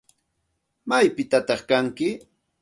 [0.89, 2.09] ¿Maypitataq kanki?